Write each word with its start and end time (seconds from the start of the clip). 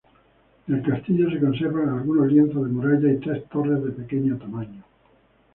Del 0.65 0.81
castillo 0.81 1.29
se 1.29 1.39
conservan 1.39 1.89
algunos 1.89 2.25
lienzos 2.31 2.65
de 2.65 2.71
muralla 2.71 3.11
y 3.13 3.19
tres 3.19 3.47
torres 3.49 3.83
de 3.83 3.91
pequeño 3.91 4.35
tamaño. 4.35 4.83